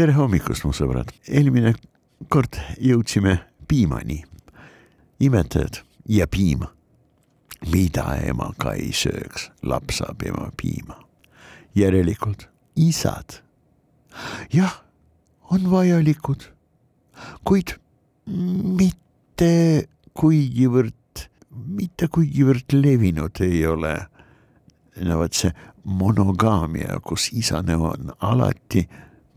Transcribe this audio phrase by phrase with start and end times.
[0.00, 1.74] tere hommikust, mu sõbrad, eelmine
[2.32, 3.34] kord jõudsime
[3.68, 4.22] piimani.
[5.20, 6.64] imetajad ja piim.
[7.72, 10.96] mida ema ka ei sööks, laps saab ema piima.
[11.74, 13.42] järelikult isad.
[14.50, 14.80] jah,
[15.50, 16.48] on vajalikud,
[17.44, 17.76] kuid
[18.80, 24.06] mitte kuigivõrd, mitte kuigivõrd levinud ei ole.
[24.96, 25.52] no vot see
[25.84, 28.88] monogaamia, kus isane on alati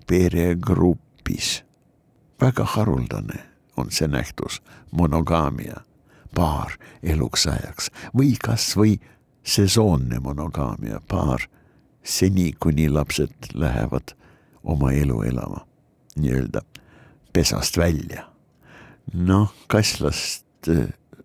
[0.08, 1.64] peregrupis.
[2.42, 3.40] väga haruldane
[3.78, 5.82] on see nähtus, monogaamia,
[6.36, 8.98] paar eluks ajaks või kasvõi
[9.44, 11.48] sesoonne monogaamia, paar
[12.04, 14.16] seni, kuni lapsed lähevad
[14.64, 15.66] oma elu elama,
[16.16, 16.62] nii-öelda
[17.34, 18.30] pesast välja.
[19.14, 20.46] noh, kasslast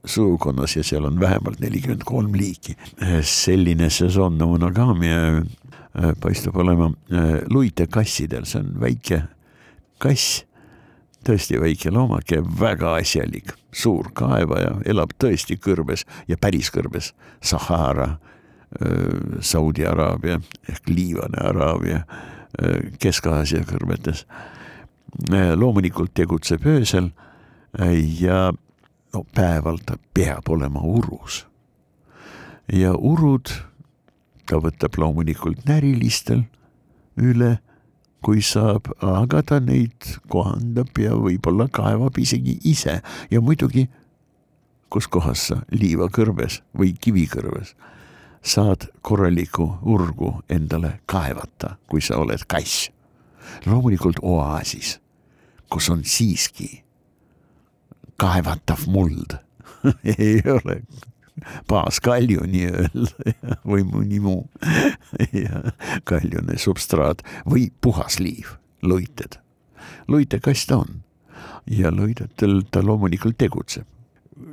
[0.04, 2.76] suukonnas ja seal on vähemalt nelikümmend kolm liiki.
[3.22, 5.44] selline sesoonne monogaamia
[6.20, 9.22] paistab olema äh, luitekassidel, see on väike
[10.02, 10.42] kass,
[11.26, 18.16] tõesti väike loomake, väga asjalik, suur kaevaja, elab tõesti kõrbes ja päris kõrbes, Sahara,
[18.80, 22.04] äh, Saudi Araabia ehk Liivane Araabia,
[22.98, 24.24] Kesk-Aasia kõrbetes.
[25.54, 27.10] loomulikult tegutseb öösel
[28.18, 28.52] ja
[29.12, 31.46] no päeval ta peab olema urus.
[32.72, 33.52] ja urud
[34.48, 36.46] ta võtab loomulikult närilistel
[37.20, 37.58] üle,
[38.24, 42.98] kui saab, aga ta neid kohandab ja võib-olla kaevab isegi ise.
[43.30, 43.86] Ja muidugi,
[44.90, 47.74] kus kohas sa liivakõrves või kivikõrves
[48.48, 52.90] saad korralikku urgu endale kaevata, kui sa oled kass.
[53.66, 54.98] loomulikult oaasis,
[55.72, 56.84] kus on siiski
[58.20, 59.38] kaevatav muld.
[60.18, 60.82] Ei ole
[61.68, 63.34] baaskalju nii-öelda
[63.70, 64.46] või mõni muu
[66.08, 69.38] kaljune substraat või puhas liiv, luited.
[70.08, 71.02] luitekast ta on
[71.70, 73.86] ja luidetel ta loomulikult tegutseb.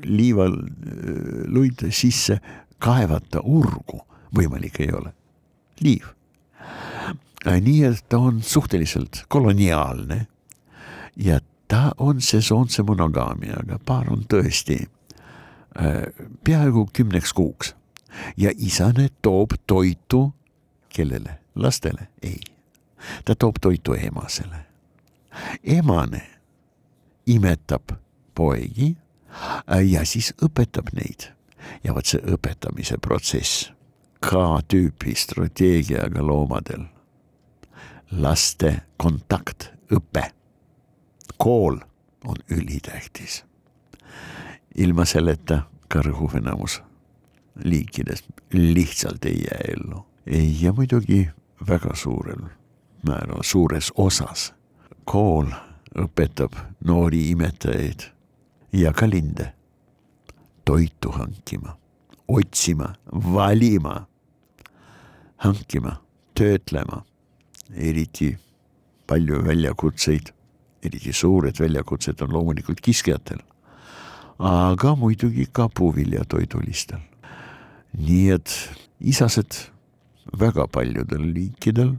[0.03, 2.39] liival äh, luite sisse
[2.79, 3.99] kaevata urgu
[4.35, 5.11] võimalik ei ole,
[5.79, 6.07] liiv.
[7.45, 10.25] Äh, nii et ta on suhteliselt koloniaalne
[11.15, 14.81] ja ta on sesoonse monogaamiaga, paar on tõesti
[16.43, 17.75] peaaegu kümneks kuuks
[18.37, 20.33] ja isane toob toitu
[20.89, 22.39] kellele, lastele, ei.
[23.25, 24.65] ta toob toitu emasele.
[25.63, 26.21] emane
[27.25, 27.91] imetab
[28.35, 28.95] poegi
[29.71, 31.31] äh, ja siis õpetab neid
[31.83, 33.71] ja vot see õpetamise protsess,
[34.25, 36.85] K-tüüpi strateegiaga loomadel,
[38.11, 40.29] laste kontaktõpe
[41.37, 41.77] kool
[42.25, 43.43] on ülitähtis.
[44.75, 46.81] Ilma selleta ka rõhuv enamus
[47.63, 50.05] liikidest lihtsalt ei jää ellu.
[50.61, 51.29] ja muidugi
[51.67, 52.41] väga suurel
[53.07, 54.53] määral, suures osas.
[55.05, 55.47] Kool
[55.95, 58.09] õpetab noori imetajaid
[58.73, 59.53] ja ka linde
[60.65, 61.77] toitu hankima,
[62.27, 64.07] otsima, valima,
[65.37, 66.01] hankima,
[66.33, 67.05] töötlema,
[67.75, 68.37] eriti
[69.07, 70.33] palju väljakutseid
[70.85, 73.39] eriti suured väljakutsed on loomulikult kiskjatel,
[74.39, 76.99] aga muidugi ka puuviljatoidulistel.
[77.95, 78.51] nii et
[78.99, 79.55] isased
[80.39, 81.93] väga paljudel liikidel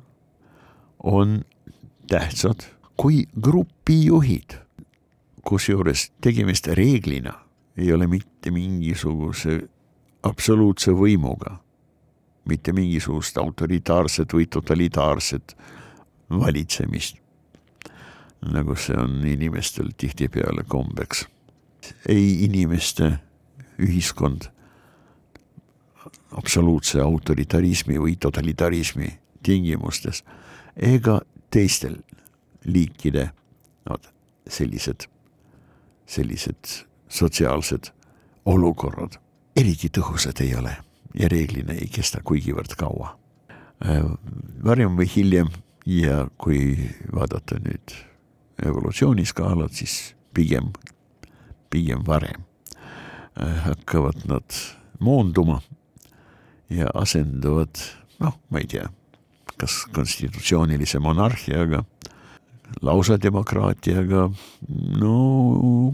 [0.99, 1.45] on
[2.09, 4.59] tähtsad kui grupijuhid,
[5.43, 7.33] kusjuures tegemist reeglina
[7.77, 9.69] ei ole mitte mingisuguse
[10.23, 11.57] absoluutse võimuga,
[12.45, 15.57] mitte mingisugust autoritaarset või totalitaarset
[16.31, 17.17] valitsemist
[18.53, 21.27] nagu see on inimestel tihtipeale kombeks.
[22.09, 23.13] Ei inimeste
[23.83, 24.49] ühiskond
[26.37, 29.09] absoluutse autoritarismi või totalitarismi
[29.43, 30.25] tingimustes
[30.77, 31.21] ega
[31.51, 31.97] teistel
[32.65, 33.29] liikide
[33.89, 33.99] no,
[34.49, 35.07] sellised,
[36.07, 36.73] sellised
[37.09, 37.93] sotsiaalsed
[38.47, 39.21] olukorrad
[39.57, 40.75] eriti tõhusad ei ole
[41.17, 43.17] ja reeglina ei kesta kuigivõrd kaua.
[44.65, 45.49] varem või hiljem
[45.87, 47.95] ja kui vaadata nüüd
[48.65, 50.73] evolutsiooniskaalad, siis pigem,
[51.71, 52.45] pigem varem
[53.41, 54.61] äh, hakkavad nad
[54.99, 55.61] moonduma
[56.71, 57.79] ja asenduvad,
[58.19, 58.89] noh, ma ei tea,
[59.57, 61.85] kas konstitutsioonilise monarhiaga,
[62.83, 64.29] lausa demokraatiaga,
[65.01, 65.17] no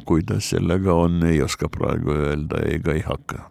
[0.08, 3.48] kuidas sellega on, ei oska praegu öelda ega ei hakka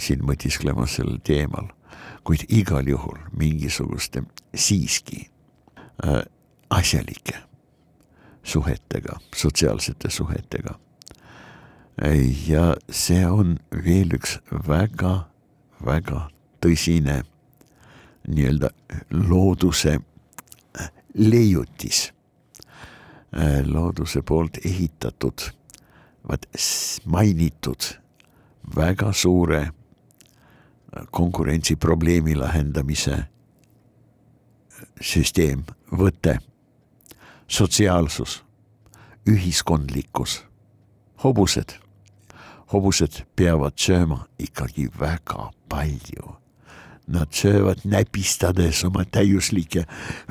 [0.00, 1.68] siin mõtisklema sel teemal,
[2.24, 4.24] kuid igal juhul mingisuguste
[4.54, 5.26] siiski
[6.04, 6.22] äh,
[6.70, 7.36] asjalike
[8.44, 10.78] suhetega, sotsiaalsete suhetega.
[12.48, 16.28] Ja see on veel üks väga-väga
[16.64, 17.20] tõsine
[18.26, 18.70] nii-öelda
[19.28, 19.98] looduse
[21.14, 22.08] leiutis,
[23.66, 25.46] looduse poolt ehitatud,
[26.26, 26.48] vaat
[27.06, 27.92] mainitud
[28.76, 29.68] väga suure
[31.10, 33.24] konkurentsiprobleemi lahendamise
[35.00, 36.38] süsteem, võte,
[37.46, 38.42] sotsiaalsus,
[39.28, 40.42] ühiskondlikkus,
[41.24, 41.83] hobused.
[42.74, 46.36] Hobused peavad sööma ikkagi väga palju.
[47.06, 49.84] Nad söövad näpistades oma täiuslike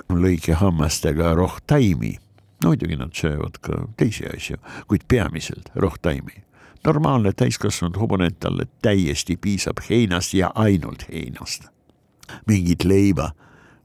[0.09, 2.17] lõikehammastega rohtaimi.
[2.63, 4.57] muidugi nad söövad ka teisi asju,
[4.87, 6.43] kuid peamiselt rohtaimi
[6.85, 11.63] normaalne täiskasvanud hobune talle täiesti piisab heinast ja ainult heinast.
[12.47, 13.31] mingit leiba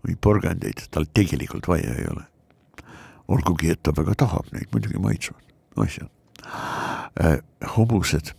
[0.07, 2.23] või porgandeid tal tegelikult vaja ei ole.
[3.29, 5.43] olgugi, et ta väga tahab neid, muidugi maitsevad
[5.77, 6.09] asjad
[7.21, 7.39] äh,.
[7.77, 8.33] hobused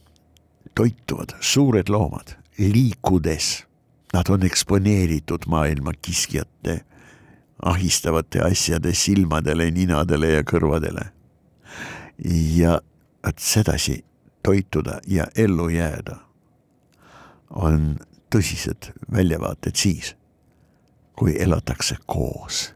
[0.75, 3.65] toituvad, suured loomad, liikudes,
[4.13, 6.81] nad on eksponeeritud maailma kiskjate
[7.61, 11.11] ahistavate asjade silmadele, ninadele ja kõrvadele.
[12.55, 12.79] ja
[13.25, 14.05] vot sedasi
[14.43, 16.17] toituda ja ellu jääda,
[17.49, 17.99] on
[18.31, 20.15] tõsised väljavaated siis,
[21.15, 22.73] kui elatakse koos,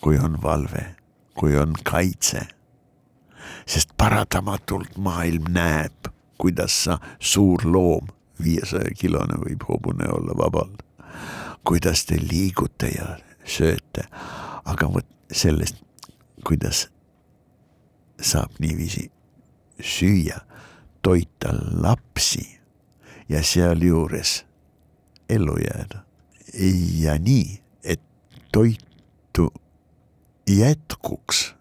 [0.00, 0.94] kui on valve,
[1.34, 2.46] kui on kaitse.
[3.66, 6.08] sest paratamatult maailm näeb,
[6.38, 8.08] kuidas sa, suur loom,
[8.42, 10.82] viiesaja kilone võib hobune olla vabalt,
[11.64, 14.06] kuidas te liigute ja sööte,
[14.64, 15.78] aga vot sellest,
[16.46, 16.86] kuidas
[18.22, 19.08] saab niiviisi
[19.82, 20.40] süüa,
[21.02, 22.44] toita lapsi
[23.28, 24.42] ja sealjuures
[25.28, 26.04] ellu jääda.
[27.00, 28.00] ja nii, et
[28.52, 29.48] toitu
[30.46, 31.54] jätkuks.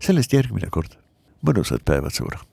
[0.00, 0.98] sellest järgmine kord.
[1.42, 2.51] mõnusad päevad, Suur